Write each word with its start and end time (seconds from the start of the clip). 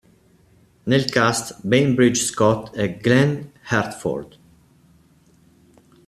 Nel 0.87 1.05
cast, 1.15 1.47
Bainbridge 1.69 2.19
Scott 2.23 2.75
e 2.75 2.97
Glen 3.03 3.51
Hartford. 3.69 4.35